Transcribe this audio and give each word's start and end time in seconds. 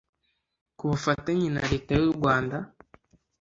ku 0.77 0.83
bufatanye 0.89 1.47
na 1.55 1.61
Leta 1.71 1.91
y’u 1.99 2.11
Rwanda 2.17 2.57